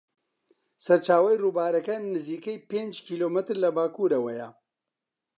[0.85, 4.49] سەرچاوەی ڕووبارەکە نزیکەی پێنج کیلۆمەتر لە باکوورەوەیە.